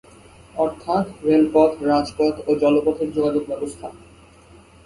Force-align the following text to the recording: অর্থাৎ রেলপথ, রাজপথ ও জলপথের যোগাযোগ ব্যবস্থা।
অর্থাৎ 0.55 1.05
রেলপথ, 1.23 1.71
রাজপথ 1.83 2.35
ও 2.47 2.51
জলপথের 2.55 3.09
যোগাযোগ 3.11 3.43
ব্যবস্থা। 3.47 3.87